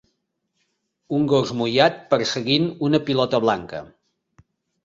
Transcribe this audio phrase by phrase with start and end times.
[1.17, 3.83] un gos mullat perseguint una pilota blanca.